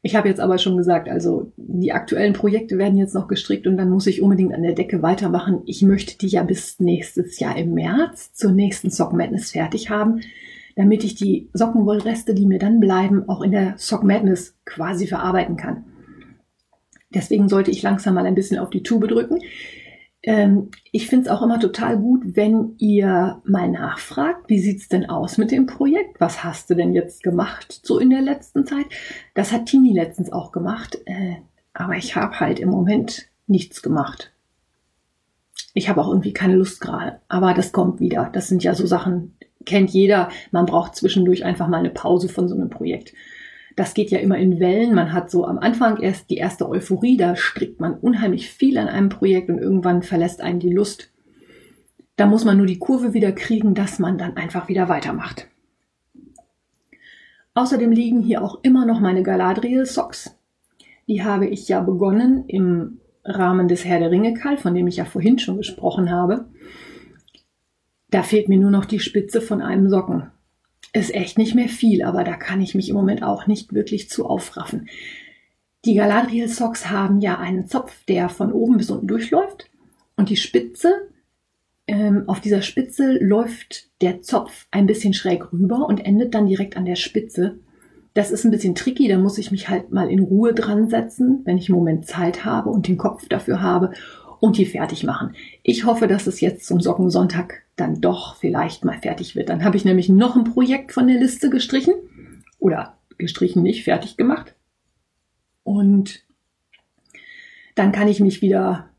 Ich 0.00 0.14
habe 0.14 0.28
jetzt 0.28 0.40
aber 0.40 0.58
schon 0.58 0.76
gesagt, 0.76 1.08
also 1.08 1.52
die 1.56 1.92
aktuellen 1.92 2.32
Projekte 2.32 2.78
werden 2.78 2.96
jetzt 2.96 3.14
noch 3.14 3.26
gestrickt 3.26 3.66
und 3.66 3.76
dann 3.76 3.90
muss 3.90 4.06
ich 4.06 4.22
unbedingt 4.22 4.54
an 4.54 4.62
der 4.62 4.74
Decke 4.74 5.02
weitermachen. 5.02 5.62
Ich 5.66 5.82
möchte 5.82 6.16
die 6.16 6.28
ja 6.28 6.44
bis 6.44 6.78
nächstes 6.78 7.40
Jahr 7.40 7.58
im 7.58 7.74
März 7.74 8.32
zur 8.32 8.52
nächsten 8.52 8.90
Sock 8.90 9.12
Madness 9.12 9.50
fertig 9.50 9.90
haben, 9.90 10.20
damit 10.76 11.02
ich 11.02 11.16
die 11.16 11.48
Sockenwollreste, 11.52 12.32
die 12.32 12.46
mir 12.46 12.60
dann 12.60 12.78
bleiben, 12.78 13.28
auch 13.28 13.42
in 13.42 13.50
der 13.50 13.74
Sock 13.76 14.04
Madness 14.04 14.56
quasi 14.64 15.08
verarbeiten 15.08 15.56
kann. 15.56 15.84
Deswegen 17.14 17.48
sollte 17.48 17.70
ich 17.70 17.82
langsam 17.82 18.14
mal 18.14 18.26
ein 18.26 18.34
bisschen 18.34 18.58
auf 18.58 18.70
die 18.70 18.82
Tube 18.82 19.08
drücken. 19.08 19.40
Ähm, 20.22 20.70
ich 20.92 21.06
finde 21.06 21.26
es 21.26 21.30
auch 21.30 21.42
immer 21.42 21.60
total 21.60 21.96
gut, 21.98 22.36
wenn 22.36 22.74
ihr 22.78 23.40
mal 23.44 23.70
nachfragt, 23.70 24.48
wie 24.48 24.58
sieht's 24.58 24.88
denn 24.88 25.08
aus 25.08 25.38
mit 25.38 25.50
dem 25.50 25.66
Projekt? 25.66 26.20
Was 26.20 26.42
hast 26.42 26.68
du 26.70 26.74
denn 26.74 26.92
jetzt 26.92 27.22
gemacht 27.22 27.80
so 27.82 27.98
in 27.98 28.10
der 28.10 28.20
letzten 28.20 28.66
Zeit? 28.66 28.86
Das 29.34 29.52
hat 29.52 29.66
Tini 29.66 29.92
letztens 29.92 30.32
auch 30.32 30.52
gemacht, 30.52 30.98
äh, 31.06 31.36
aber 31.72 31.94
ich 31.94 32.16
habe 32.16 32.40
halt 32.40 32.58
im 32.58 32.68
Moment 32.68 33.28
nichts 33.46 33.80
gemacht. 33.80 34.32
Ich 35.72 35.88
habe 35.88 36.00
auch 36.00 36.08
irgendwie 36.08 36.32
keine 36.32 36.56
Lust 36.56 36.80
gerade, 36.80 37.20
aber 37.28 37.54
das 37.54 37.72
kommt 37.72 38.00
wieder. 38.00 38.30
Das 38.32 38.48
sind 38.48 38.64
ja 38.64 38.74
so 38.74 38.86
Sachen, 38.86 39.36
kennt 39.64 39.90
jeder. 39.90 40.30
Man 40.50 40.66
braucht 40.66 40.96
zwischendurch 40.96 41.44
einfach 41.44 41.68
mal 41.68 41.78
eine 41.78 41.90
Pause 41.90 42.28
von 42.28 42.48
so 42.48 42.56
einem 42.56 42.70
Projekt 42.70 43.12
das 43.78 43.94
geht 43.94 44.10
ja 44.10 44.18
immer 44.18 44.36
in 44.36 44.58
Wellen. 44.58 44.92
Man 44.92 45.12
hat 45.12 45.30
so 45.30 45.46
am 45.46 45.56
Anfang 45.56 46.00
erst 46.00 46.30
die 46.30 46.36
erste 46.36 46.68
Euphorie, 46.68 47.16
da 47.16 47.36
strickt 47.36 47.78
man 47.78 47.94
unheimlich 47.94 48.50
viel 48.50 48.76
an 48.76 48.88
einem 48.88 49.08
Projekt 49.08 49.48
und 49.50 49.58
irgendwann 49.58 50.02
verlässt 50.02 50.40
einen 50.40 50.58
die 50.58 50.72
Lust. 50.72 51.12
Da 52.16 52.26
muss 52.26 52.44
man 52.44 52.56
nur 52.56 52.66
die 52.66 52.80
Kurve 52.80 53.14
wieder 53.14 53.30
kriegen, 53.30 53.76
dass 53.76 54.00
man 54.00 54.18
dann 54.18 54.36
einfach 54.36 54.68
wieder 54.68 54.88
weitermacht. 54.88 55.46
Außerdem 57.54 57.92
liegen 57.92 58.20
hier 58.20 58.42
auch 58.42 58.58
immer 58.62 58.84
noch 58.84 58.98
meine 58.98 59.22
Galadriel 59.22 59.86
Socks. 59.86 60.36
Die 61.06 61.22
habe 61.22 61.46
ich 61.46 61.68
ja 61.68 61.80
begonnen 61.80 62.46
im 62.48 62.98
Rahmen 63.24 63.68
des 63.68 63.84
Herr 63.84 64.00
der 64.00 64.10
Ringe 64.10 64.34
Kall, 64.34 64.58
von 64.58 64.74
dem 64.74 64.88
ich 64.88 64.96
ja 64.96 65.04
vorhin 65.04 65.38
schon 65.38 65.56
gesprochen 65.56 66.10
habe. 66.10 66.46
Da 68.10 68.24
fehlt 68.24 68.48
mir 68.48 68.58
nur 68.58 68.72
noch 68.72 68.86
die 68.86 68.98
Spitze 68.98 69.40
von 69.40 69.62
einem 69.62 69.88
Socken 69.88 70.32
ist 70.92 71.14
echt 71.14 71.38
nicht 71.38 71.54
mehr 71.54 71.68
viel, 71.68 72.02
aber 72.02 72.24
da 72.24 72.34
kann 72.34 72.60
ich 72.60 72.74
mich 72.74 72.88
im 72.88 72.96
Moment 72.96 73.22
auch 73.22 73.46
nicht 73.46 73.72
wirklich 73.72 74.08
zu 74.08 74.26
aufraffen. 74.26 74.88
Die 75.84 75.94
Galadriel 75.94 76.48
Socks 76.48 76.90
haben 76.90 77.20
ja 77.20 77.38
einen 77.38 77.66
Zopf, 77.66 78.04
der 78.06 78.28
von 78.28 78.52
oben 78.52 78.78
bis 78.78 78.90
unten 78.90 79.06
durchläuft 79.06 79.70
und 80.16 80.28
die 80.28 80.36
Spitze, 80.36 81.08
ähm, 81.86 82.24
auf 82.26 82.40
dieser 82.40 82.62
Spitze 82.62 83.18
läuft 83.18 83.88
der 84.02 84.20
Zopf 84.20 84.66
ein 84.70 84.86
bisschen 84.86 85.14
schräg 85.14 85.52
rüber 85.52 85.86
und 85.86 86.04
endet 86.04 86.34
dann 86.34 86.46
direkt 86.46 86.76
an 86.76 86.84
der 86.84 86.96
Spitze. 86.96 87.58
Das 88.14 88.30
ist 88.30 88.44
ein 88.44 88.50
bisschen 88.50 88.74
tricky, 88.74 89.08
da 89.08 89.16
muss 89.16 89.38
ich 89.38 89.50
mich 89.50 89.68
halt 89.68 89.92
mal 89.92 90.10
in 90.10 90.20
Ruhe 90.20 90.52
dran 90.52 90.88
setzen, 90.88 91.42
wenn 91.44 91.56
ich 91.56 91.68
im 91.68 91.76
Moment 91.76 92.06
Zeit 92.06 92.44
habe 92.44 92.70
und 92.70 92.88
den 92.88 92.98
Kopf 92.98 93.28
dafür 93.28 93.62
habe 93.62 93.92
und 94.40 94.58
die 94.58 94.66
fertig 94.66 95.04
machen. 95.04 95.34
Ich 95.62 95.84
hoffe, 95.84 96.08
dass 96.08 96.26
es 96.26 96.40
jetzt 96.40 96.66
zum 96.66 96.80
Sockensonntag 96.80 97.62
dann 97.80 98.00
doch 98.00 98.36
vielleicht 98.36 98.84
mal 98.84 98.98
fertig 98.98 99.36
wird. 99.36 99.48
Dann 99.48 99.64
habe 99.64 99.76
ich 99.76 99.84
nämlich 99.84 100.08
noch 100.08 100.36
ein 100.36 100.44
Projekt 100.44 100.92
von 100.92 101.06
der 101.06 101.18
Liste 101.18 101.50
gestrichen 101.50 101.94
oder 102.58 102.98
gestrichen 103.18 103.62
nicht, 103.62 103.84
fertig 103.84 104.16
gemacht. 104.16 104.54
Und 105.62 106.24
dann 107.74 107.92
kann 107.92 108.08
ich 108.08 108.20
mich 108.20 108.42
wieder 108.42 108.90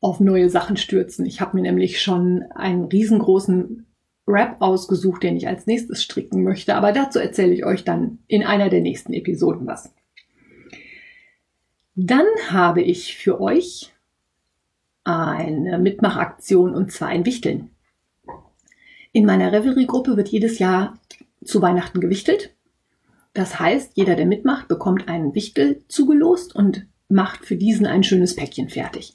auf 0.00 0.20
neue 0.20 0.50
Sachen 0.50 0.76
stürzen. 0.76 1.26
Ich 1.26 1.40
habe 1.40 1.56
mir 1.56 1.62
nämlich 1.62 2.00
schon 2.00 2.44
einen 2.54 2.84
riesengroßen 2.84 3.86
Wrap 4.26 4.60
ausgesucht, 4.60 5.22
den 5.22 5.36
ich 5.36 5.48
als 5.48 5.66
nächstes 5.66 6.02
stricken 6.02 6.44
möchte. 6.44 6.74
Aber 6.74 6.92
dazu 6.92 7.18
erzähle 7.18 7.54
ich 7.54 7.64
euch 7.64 7.84
dann 7.84 8.18
in 8.26 8.42
einer 8.42 8.68
der 8.68 8.80
nächsten 8.80 9.12
Episoden 9.12 9.66
was. 9.66 9.94
Dann 11.94 12.26
habe 12.50 12.82
ich 12.82 13.16
für 13.16 13.40
euch 13.40 13.92
eine 15.04 15.78
Mitmachaktion 15.78 16.74
und 16.74 16.92
zwar 16.92 17.08
ein 17.08 17.24
Wichteln. 17.24 17.70
In 19.12 19.24
meiner 19.24 19.52
Revelry-Gruppe 19.52 20.16
wird 20.16 20.28
jedes 20.28 20.58
Jahr 20.58 20.98
zu 21.44 21.62
Weihnachten 21.62 22.00
gewichtelt. 22.00 22.54
Das 23.34 23.58
heißt, 23.58 23.92
jeder, 23.94 24.16
der 24.16 24.26
mitmacht, 24.26 24.68
bekommt 24.68 25.08
einen 25.08 25.34
Wichtel 25.34 25.82
zugelost 25.88 26.54
und 26.54 26.86
macht 27.08 27.46
für 27.46 27.56
diesen 27.56 27.86
ein 27.86 28.02
schönes 28.02 28.36
Päckchen 28.36 28.68
fertig. 28.68 29.14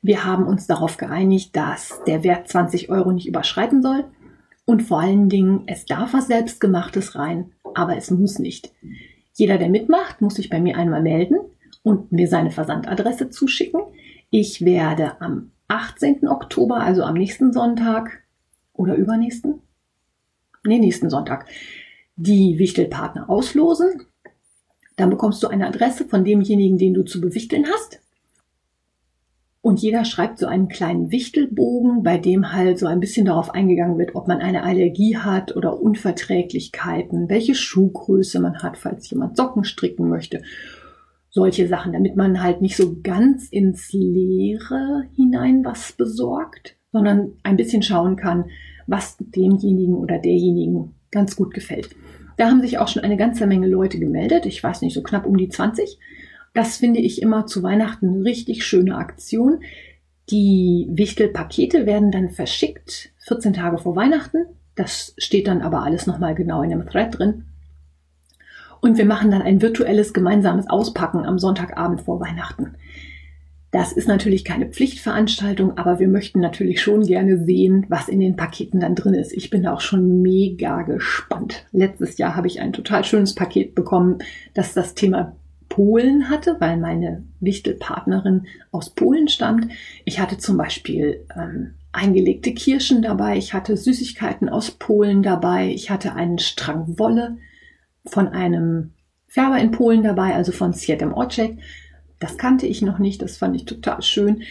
Wir 0.00 0.24
haben 0.24 0.46
uns 0.46 0.66
darauf 0.66 0.96
geeinigt, 0.96 1.56
dass 1.56 2.00
der 2.06 2.22
Wert 2.22 2.48
20 2.48 2.88
Euro 2.88 3.12
nicht 3.12 3.26
überschreiten 3.26 3.82
soll 3.82 4.04
und 4.64 4.82
vor 4.82 5.00
allen 5.00 5.28
Dingen, 5.28 5.64
es 5.66 5.86
darf 5.86 6.12
was 6.12 6.28
Selbstgemachtes 6.28 7.14
rein, 7.16 7.52
aber 7.74 7.96
es 7.96 8.10
muss 8.10 8.38
nicht. 8.38 8.72
Jeder, 9.34 9.58
der 9.58 9.68
mitmacht, 9.68 10.20
muss 10.20 10.34
sich 10.34 10.50
bei 10.50 10.60
mir 10.60 10.76
einmal 10.76 11.02
melden 11.02 11.36
und 11.82 12.12
mir 12.12 12.28
seine 12.28 12.50
Versandadresse 12.50 13.30
zuschicken. 13.30 13.80
Ich 14.30 14.64
werde 14.64 15.20
am 15.20 15.52
18. 15.68 16.28
Oktober, 16.28 16.80
also 16.80 17.02
am 17.02 17.14
nächsten 17.14 17.52
Sonntag 17.52 18.22
oder 18.78 18.94
übernächsten, 18.94 19.60
nee, 20.64 20.78
nächsten 20.78 21.10
Sonntag, 21.10 21.46
die 22.16 22.58
Wichtelpartner 22.58 23.28
auslosen. 23.28 24.06
Dann 24.96 25.10
bekommst 25.10 25.42
du 25.42 25.48
eine 25.48 25.66
Adresse 25.66 26.06
von 26.06 26.24
demjenigen, 26.24 26.78
den 26.78 26.94
du 26.94 27.02
zu 27.02 27.20
bewichteln 27.20 27.66
hast. 27.66 28.00
Und 29.60 29.80
jeder 29.80 30.04
schreibt 30.04 30.38
so 30.38 30.46
einen 30.46 30.68
kleinen 30.68 31.10
Wichtelbogen, 31.10 32.02
bei 32.02 32.16
dem 32.16 32.52
halt 32.52 32.78
so 32.78 32.86
ein 32.86 33.00
bisschen 33.00 33.26
darauf 33.26 33.50
eingegangen 33.50 33.98
wird, 33.98 34.14
ob 34.14 34.26
man 34.26 34.40
eine 34.40 34.62
Allergie 34.62 35.18
hat 35.18 35.54
oder 35.54 35.78
Unverträglichkeiten, 35.78 37.28
welche 37.28 37.54
Schuhgröße 37.54 38.40
man 38.40 38.62
hat, 38.62 38.78
falls 38.78 39.10
jemand 39.10 39.36
Socken 39.36 39.64
stricken 39.64 40.08
möchte 40.08 40.42
solche 41.30 41.68
Sachen, 41.68 41.92
damit 41.92 42.16
man 42.16 42.42
halt 42.42 42.62
nicht 42.62 42.76
so 42.76 42.96
ganz 43.02 43.48
ins 43.48 43.92
Leere 43.92 45.04
hinein 45.14 45.64
was 45.64 45.92
besorgt, 45.92 46.76
sondern 46.92 47.32
ein 47.42 47.56
bisschen 47.56 47.82
schauen 47.82 48.16
kann, 48.16 48.46
was 48.86 49.16
demjenigen 49.18 49.94
oder 49.94 50.18
derjenigen 50.18 50.94
ganz 51.10 51.36
gut 51.36 51.54
gefällt. 51.54 51.90
Da 52.36 52.46
haben 52.46 52.60
sich 52.60 52.78
auch 52.78 52.88
schon 52.88 53.02
eine 53.02 53.16
ganze 53.16 53.46
Menge 53.46 53.66
Leute 53.66 53.98
gemeldet. 53.98 54.46
Ich 54.46 54.62
weiß 54.62 54.82
nicht, 54.82 54.94
so 54.94 55.02
knapp 55.02 55.26
um 55.26 55.36
die 55.36 55.48
20. 55.48 55.98
Das 56.54 56.76
finde 56.76 57.00
ich 57.00 57.20
immer 57.20 57.46
zu 57.46 57.62
Weihnachten 57.62 58.08
eine 58.08 58.24
richtig 58.24 58.64
schöne 58.64 58.96
Aktion. 58.96 59.60
Die 60.30 60.86
Wichtelpakete 60.90 61.86
werden 61.86 62.10
dann 62.10 62.30
verschickt 62.30 63.10
14 63.26 63.54
Tage 63.54 63.78
vor 63.78 63.96
Weihnachten. 63.96 64.46
Das 64.74 65.14
steht 65.18 65.48
dann 65.48 65.62
aber 65.62 65.82
alles 65.82 66.06
nochmal 66.06 66.34
genau 66.34 66.62
in 66.62 66.70
dem 66.70 66.86
Thread 66.86 67.18
drin. 67.18 67.44
Und 68.80 68.96
wir 68.96 69.06
machen 69.06 69.30
dann 69.30 69.42
ein 69.42 69.60
virtuelles 69.60 70.12
gemeinsames 70.12 70.70
Auspacken 70.70 71.26
am 71.26 71.38
Sonntagabend 71.38 72.02
vor 72.02 72.20
Weihnachten. 72.20 72.76
Das 73.70 73.92
ist 73.92 74.08
natürlich 74.08 74.44
keine 74.44 74.66
Pflichtveranstaltung, 74.66 75.76
aber 75.76 75.98
wir 75.98 76.08
möchten 76.08 76.40
natürlich 76.40 76.80
schon 76.80 77.04
gerne 77.04 77.44
sehen, 77.44 77.84
was 77.88 78.08
in 78.08 78.18
den 78.18 78.36
Paketen 78.36 78.80
dann 78.80 78.94
drin 78.94 79.12
ist. 79.12 79.32
Ich 79.32 79.50
bin 79.50 79.62
da 79.62 79.74
auch 79.74 79.82
schon 79.82 80.22
mega 80.22 80.82
gespannt. 80.82 81.66
Letztes 81.72 82.16
Jahr 82.16 82.34
habe 82.34 82.46
ich 82.46 82.60
ein 82.60 82.72
total 82.72 83.04
schönes 83.04 83.34
Paket 83.34 83.74
bekommen, 83.74 84.18
das 84.54 84.72
das 84.72 84.94
Thema 84.94 85.36
Polen 85.68 86.30
hatte, 86.30 86.56
weil 86.60 86.78
meine 86.78 87.24
Wichtelpartnerin 87.40 88.46
aus 88.72 88.90
Polen 88.90 89.28
stammt. 89.28 89.68
Ich 90.06 90.18
hatte 90.18 90.38
zum 90.38 90.56
Beispiel 90.56 91.26
ähm, 91.36 91.74
eingelegte 91.92 92.54
Kirschen 92.54 93.02
dabei, 93.02 93.36
ich 93.36 93.52
hatte 93.52 93.76
Süßigkeiten 93.76 94.48
aus 94.48 94.70
Polen 94.70 95.22
dabei, 95.22 95.68
ich 95.68 95.90
hatte 95.90 96.14
einen 96.14 96.38
Strang 96.38 96.98
Wolle, 96.98 97.36
von 98.06 98.28
einem 98.28 98.94
Färber 99.26 99.58
in 99.58 99.70
Polen 99.70 100.02
dabei, 100.02 100.34
also 100.34 100.52
von 100.52 100.72
Sietem 100.72 101.12
Ocek. 101.12 101.58
Das 102.18 102.38
kannte 102.38 102.66
ich 102.66 102.82
noch 102.82 102.98
nicht, 102.98 103.22
das 103.22 103.36
fand 103.36 103.54
ich 103.56 103.64
total 103.64 104.02
schön. 104.02 104.42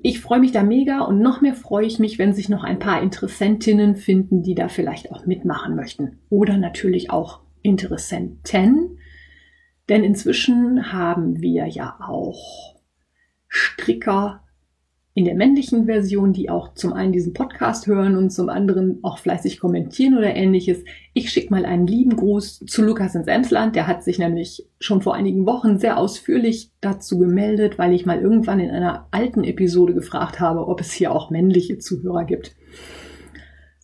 Ich 0.00 0.20
freue 0.20 0.38
mich 0.38 0.52
da 0.52 0.62
mega 0.62 1.00
und 1.00 1.20
noch 1.20 1.40
mehr 1.40 1.54
freue 1.54 1.86
ich 1.86 1.98
mich, 1.98 2.18
wenn 2.18 2.34
sich 2.34 2.48
noch 2.48 2.62
ein 2.62 2.78
paar 2.78 3.02
Interessentinnen 3.02 3.96
finden, 3.96 4.42
die 4.42 4.54
da 4.54 4.68
vielleicht 4.68 5.10
auch 5.10 5.24
mitmachen 5.24 5.74
möchten. 5.74 6.18
Oder 6.28 6.58
natürlich 6.58 7.10
auch 7.10 7.40
Interessenten. 7.62 8.98
Denn 9.88 10.04
inzwischen 10.04 10.92
haben 10.92 11.40
wir 11.40 11.66
ja 11.66 11.96
auch 12.00 12.76
Stricker 13.48 14.43
in 15.16 15.26
der 15.26 15.36
männlichen 15.36 15.86
Version, 15.86 16.32
die 16.32 16.50
auch 16.50 16.74
zum 16.74 16.92
einen 16.92 17.12
diesen 17.12 17.32
Podcast 17.32 17.86
hören 17.86 18.16
und 18.16 18.30
zum 18.30 18.48
anderen 18.48 18.98
auch 19.02 19.18
fleißig 19.18 19.60
kommentieren 19.60 20.18
oder 20.18 20.34
ähnliches. 20.34 20.84
Ich 21.12 21.30
schicke 21.30 21.52
mal 21.52 21.64
einen 21.64 21.86
lieben 21.86 22.16
Gruß 22.16 22.64
zu 22.66 22.82
Lukas 22.82 23.14
ins 23.14 23.28
Emsland. 23.28 23.76
Der 23.76 23.86
hat 23.86 24.02
sich 24.02 24.18
nämlich 24.18 24.68
schon 24.80 25.02
vor 25.02 25.14
einigen 25.14 25.46
Wochen 25.46 25.78
sehr 25.78 25.98
ausführlich 25.98 26.72
dazu 26.80 27.16
gemeldet, 27.18 27.78
weil 27.78 27.92
ich 27.92 28.06
mal 28.06 28.20
irgendwann 28.20 28.58
in 28.58 28.70
einer 28.70 29.06
alten 29.12 29.44
Episode 29.44 29.94
gefragt 29.94 30.40
habe, 30.40 30.66
ob 30.66 30.80
es 30.80 30.92
hier 30.92 31.12
auch 31.12 31.30
männliche 31.30 31.78
Zuhörer 31.78 32.24
gibt. 32.24 32.56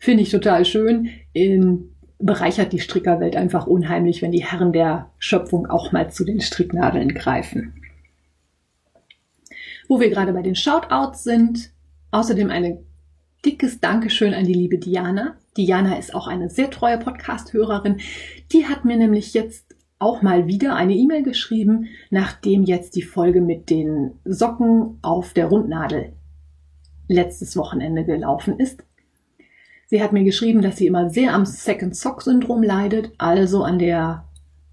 Finde 0.00 0.24
ich 0.24 0.30
total 0.30 0.64
schön. 0.64 1.10
In 1.32 1.90
bereichert 2.20 2.72
die 2.72 2.80
Strickerwelt 2.80 3.34
einfach 3.34 3.66
unheimlich, 3.66 4.20
wenn 4.20 4.32
die 4.32 4.44
Herren 4.44 4.72
der 4.72 5.10
Schöpfung 5.18 5.66
auch 5.66 5.92
mal 5.92 6.10
zu 6.10 6.24
den 6.24 6.40
Stricknadeln 6.40 7.14
greifen. 7.14 7.79
Wo 9.90 9.98
wir 9.98 10.08
gerade 10.08 10.32
bei 10.32 10.42
den 10.42 10.54
Shoutouts 10.54 11.24
sind, 11.24 11.72
außerdem 12.12 12.48
ein 12.48 12.78
dickes 13.44 13.80
Dankeschön 13.80 14.34
an 14.34 14.44
die 14.44 14.54
liebe 14.54 14.78
Diana. 14.78 15.34
Diana 15.56 15.98
ist 15.98 16.14
auch 16.14 16.28
eine 16.28 16.48
sehr 16.48 16.70
treue 16.70 16.96
Podcast-Hörerin. 16.96 17.98
Die 18.52 18.68
hat 18.68 18.84
mir 18.84 18.96
nämlich 18.96 19.34
jetzt 19.34 19.74
auch 19.98 20.22
mal 20.22 20.46
wieder 20.46 20.76
eine 20.76 20.94
E-Mail 20.94 21.24
geschrieben, 21.24 21.88
nachdem 22.08 22.62
jetzt 22.62 22.94
die 22.94 23.02
Folge 23.02 23.40
mit 23.40 23.68
den 23.68 24.12
Socken 24.24 25.00
auf 25.02 25.32
der 25.32 25.46
Rundnadel 25.46 26.12
letztes 27.08 27.56
Wochenende 27.56 28.04
gelaufen 28.04 28.60
ist. 28.60 28.84
Sie 29.88 30.00
hat 30.00 30.12
mir 30.12 30.22
geschrieben, 30.22 30.62
dass 30.62 30.76
sie 30.76 30.86
immer 30.86 31.10
sehr 31.10 31.34
am 31.34 31.44
Second 31.44 31.96
Sock 31.96 32.22
Syndrom 32.22 32.62
leidet, 32.62 33.10
also 33.18 33.64
an 33.64 33.80
der 33.80 34.24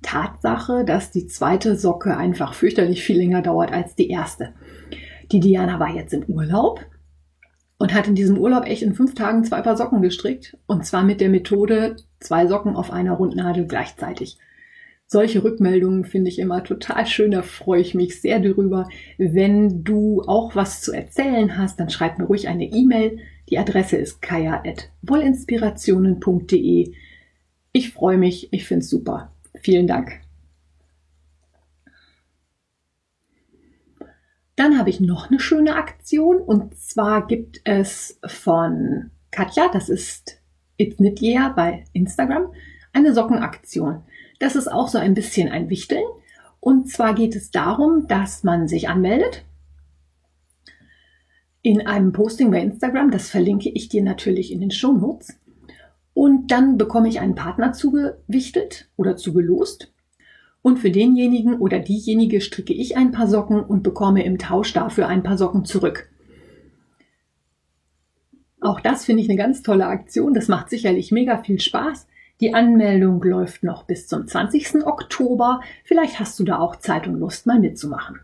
Tatsache, 0.03 0.86
dass 0.86 1.09
die 1.09 1.25
zweite 1.25 1.75
Socke 1.75 2.15
einfach 2.15 2.53
fürchterlich 2.53 3.03
viel 3.03 3.17
länger 3.17 3.41
dauert 3.41 3.71
als 3.71 3.95
die 3.95 4.09
erste. 4.12 4.53
Die 5.31 5.39
Diana 5.39 5.79
war 5.79 5.93
jetzt 5.93 6.13
im 6.13 6.24
Urlaub 6.24 6.86
und 7.77 7.93
hat 7.93 8.07
in 8.07 8.15
diesem 8.15 8.38
Urlaub 8.38 8.65
echt 8.65 8.81
in 8.81 8.96
fünf 8.96 9.13
Tagen 9.13 9.43
zwei 9.43 9.62
Paar 9.62 9.77
Socken 9.77 10.01
gestrickt. 10.01 10.57
Und 10.65 10.86
zwar 10.86 11.03
mit 11.03 11.22
der 11.22 11.29
Methode 11.29 11.98
zwei 12.19 12.48
Socken 12.48 12.75
auf 12.75 12.91
einer 12.91 13.13
Rundnadel 13.13 13.67
gleichzeitig. 13.67 14.38
Solche 15.10 15.41
Rückmeldungen 15.43 16.03
finde 16.03 16.29
ich 16.29 16.38
immer 16.38 16.65
total 16.65 17.07
schön, 17.07 17.31
da 17.31 17.41
freue 17.41 17.79
ich 17.79 17.96
mich 17.96 18.19
sehr 18.19 18.41
darüber. 18.41 18.89
Wenn 19.17 19.86
du 19.86 20.22
auch 20.27 20.53
was 20.53 20.81
zu 20.81 20.91
erzählen 20.91 21.57
hast, 21.57 21.79
dann 21.79 21.89
schreib 21.89 22.19
mir 22.19 22.25
ruhig 22.25 22.50
eine 22.50 22.65
E-Mail. 22.65 23.19
Die 23.50 23.57
Adresse 23.57 23.96
ist 23.96 24.22
kaya.wollinspirationen.de. 24.22 26.91
Ich 27.72 27.93
freue 27.93 28.17
mich, 28.17 28.51
ich 28.51 28.65
finde 28.65 28.84
es 28.84 28.89
super. 28.89 29.31
Vielen 29.62 29.88
Dank. 29.88 30.26
Dann 34.57 34.79
habe 34.79 34.89
ich 34.89 34.99
noch 34.99 35.29
eine 35.29 35.39
schöne 35.39 35.75
Aktion 35.75 36.37
und 36.37 36.75
zwar 36.75 37.27
gibt 37.27 37.61
es 37.63 38.19
von 38.25 39.11
Katja, 39.29 39.69
das 39.71 39.87
ist 39.87 40.41
It's 40.77 40.97
Knit 40.97 41.21
Yeah 41.21 41.49
bei 41.49 41.85
Instagram, 41.93 42.51
eine 42.91 43.13
Sockenaktion. 43.13 44.01
Das 44.39 44.55
ist 44.55 44.67
auch 44.67 44.87
so 44.87 44.97
ein 44.97 45.13
bisschen 45.13 45.49
ein 45.49 45.69
Wichteln. 45.69 46.03
Und 46.59 46.89
zwar 46.89 47.13
geht 47.13 47.35
es 47.35 47.51
darum, 47.51 48.07
dass 48.07 48.43
man 48.43 48.67
sich 48.67 48.89
anmeldet 48.89 49.45
in 51.61 51.85
einem 51.85 52.11
Posting 52.11 52.49
bei 52.49 52.59
Instagram. 52.59 53.11
Das 53.11 53.29
verlinke 53.29 53.69
ich 53.69 53.89
dir 53.89 54.01
natürlich 54.01 54.51
in 54.51 54.59
den 54.59 54.71
Show 54.71 54.91
Notes. 54.91 55.39
Und 56.15 56.49
dann 56.49 56.79
bekomme 56.79 57.09
ich 57.09 57.19
einen 57.19 57.35
Partner 57.35 57.73
zugewichtelt 57.73 58.89
oder 58.95 59.17
zugelost. 59.17 59.93
Und 60.67 60.79
für 60.79 60.91
denjenigen 60.91 61.62
oder 61.62 61.79
diejenige 61.79 62.41
stricke 62.41 62.74
ich 62.74 62.97
ein 62.97 63.13
paar 63.13 63.29
Socken 63.29 63.62
und 63.62 63.83
bekomme 63.83 64.25
im 64.25 64.38
Tausch 64.38 64.74
dafür 64.74 65.07
ein 65.07 65.24
paar 65.24 65.38
Socken 65.38 65.63
zurück. 65.63 66.09
Auch 68.59 68.81
das 68.81 69.05
finde 69.05 69.24
ich 69.24 69.29
eine 69.29 69.38
ganz 69.38 69.62
tolle 69.62 69.86
Aktion. 69.86 70.33
Das 70.33 70.50
macht 70.50 70.69
sicherlich 70.69 71.13
mega 71.13 71.41
viel 71.41 71.62
Spaß. 71.62 72.05
Die 72.41 72.53
Anmeldung 72.53 73.24
läuft 73.24 73.63
noch 73.63 73.83
bis 73.83 74.07
zum 74.07 74.27
20. 74.27 74.86
Oktober. 74.86 75.62
Vielleicht 75.86 76.19
hast 76.19 76.38
du 76.38 76.43
da 76.43 76.59
auch 76.59 76.75
Zeit 76.75 77.07
und 77.07 77.17
Lust, 77.17 77.45
mal 77.45 77.62
mitzumachen. 77.62 78.19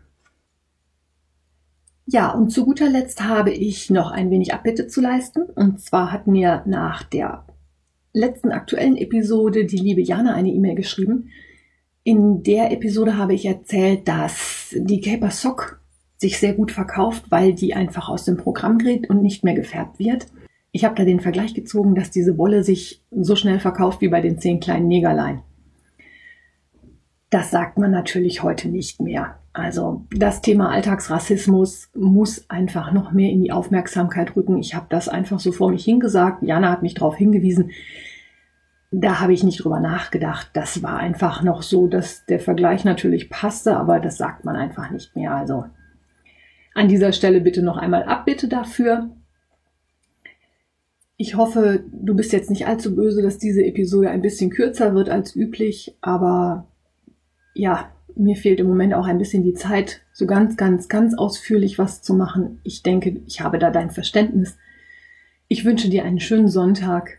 Ja, 2.04 2.30
und 2.30 2.50
zu 2.50 2.66
guter 2.66 2.90
Letzt 2.90 3.24
habe 3.24 3.52
ich 3.52 3.88
noch 3.88 4.10
ein 4.10 4.30
wenig 4.30 4.52
Abbitte 4.52 4.86
zu 4.86 5.00
leisten. 5.00 5.44
Und 5.44 5.80
zwar 5.80 6.12
hat 6.12 6.26
mir 6.26 6.62
nach 6.66 7.04
der 7.04 7.46
letzten 8.12 8.52
aktuellen 8.52 8.98
Episode 8.98 9.64
die 9.64 9.78
liebe 9.78 10.02
Jana 10.02 10.34
eine 10.34 10.50
E-Mail 10.50 10.74
geschrieben, 10.74 11.30
in 12.04 12.42
der 12.42 12.70
Episode 12.70 13.16
habe 13.16 13.34
ich 13.34 13.46
erzählt, 13.46 14.06
dass 14.06 14.74
die 14.76 15.00
Caper 15.00 15.30
Sock 15.30 15.80
sich 16.18 16.38
sehr 16.38 16.52
gut 16.52 16.70
verkauft, 16.70 17.24
weil 17.30 17.54
die 17.54 17.74
einfach 17.74 18.08
aus 18.08 18.24
dem 18.24 18.36
Programm 18.36 18.78
gerät 18.78 19.08
und 19.08 19.22
nicht 19.22 19.42
mehr 19.42 19.54
gefärbt 19.54 19.98
wird. 19.98 20.26
Ich 20.70 20.84
habe 20.84 20.94
da 20.94 21.04
den 21.04 21.20
Vergleich 21.20 21.54
gezogen, 21.54 21.94
dass 21.94 22.10
diese 22.10 22.36
Wolle 22.36 22.62
sich 22.62 23.02
so 23.10 23.36
schnell 23.36 23.58
verkauft 23.58 24.02
wie 24.02 24.08
bei 24.08 24.20
den 24.20 24.38
zehn 24.38 24.60
kleinen 24.60 24.86
Negerlein. 24.86 25.42
Das 27.30 27.50
sagt 27.50 27.78
man 27.78 27.90
natürlich 27.90 28.42
heute 28.42 28.68
nicht 28.68 29.00
mehr. 29.00 29.38
Also 29.54 30.04
das 30.10 30.42
Thema 30.42 30.70
Alltagsrassismus 30.70 31.90
muss 31.94 32.48
einfach 32.50 32.92
noch 32.92 33.12
mehr 33.12 33.30
in 33.30 33.40
die 33.40 33.52
Aufmerksamkeit 33.52 34.36
rücken. 34.36 34.58
Ich 34.58 34.74
habe 34.74 34.86
das 34.90 35.08
einfach 35.08 35.40
so 35.40 35.52
vor 35.52 35.70
mich 35.70 35.84
hingesagt. 35.84 36.42
Jana 36.42 36.70
hat 36.70 36.82
mich 36.82 36.94
darauf 36.94 37.16
hingewiesen 37.16 37.70
da 39.00 39.20
habe 39.20 39.32
ich 39.32 39.42
nicht 39.42 39.64
drüber 39.64 39.80
nachgedacht. 39.80 40.50
Das 40.52 40.82
war 40.82 40.98
einfach 40.98 41.42
noch 41.42 41.62
so, 41.62 41.88
dass 41.88 42.26
der 42.26 42.38
Vergleich 42.38 42.84
natürlich 42.84 43.28
passte, 43.28 43.76
aber 43.76 43.98
das 43.98 44.18
sagt 44.18 44.44
man 44.44 44.56
einfach 44.56 44.90
nicht 44.90 45.16
mehr. 45.16 45.34
Also 45.34 45.64
an 46.74 46.88
dieser 46.88 47.12
Stelle 47.12 47.40
bitte 47.40 47.62
noch 47.62 47.76
einmal 47.76 48.04
Abbitte 48.04 48.46
dafür. 48.46 49.10
Ich 51.16 51.36
hoffe, 51.36 51.84
du 51.92 52.14
bist 52.14 52.32
jetzt 52.32 52.50
nicht 52.50 52.66
allzu 52.66 52.94
böse, 52.94 53.22
dass 53.22 53.38
diese 53.38 53.64
Episode 53.64 54.10
ein 54.10 54.22
bisschen 54.22 54.50
kürzer 54.50 54.94
wird 54.94 55.08
als 55.08 55.34
üblich, 55.34 55.96
aber 56.00 56.66
ja, 57.54 57.90
mir 58.16 58.36
fehlt 58.36 58.60
im 58.60 58.68
Moment 58.68 58.94
auch 58.94 59.06
ein 59.06 59.18
bisschen 59.18 59.42
die 59.42 59.54
Zeit, 59.54 60.02
so 60.12 60.26
ganz, 60.26 60.56
ganz, 60.56 60.88
ganz 60.88 61.16
ausführlich 61.16 61.78
was 61.78 62.02
zu 62.02 62.14
machen. 62.14 62.60
Ich 62.62 62.82
denke, 62.82 63.20
ich 63.26 63.40
habe 63.40 63.58
da 63.58 63.70
dein 63.70 63.90
Verständnis. 63.90 64.56
Ich 65.48 65.64
wünsche 65.64 65.88
dir 65.88 66.04
einen 66.04 66.20
schönen 66.20 66.48
Sonntag 66.48 67.18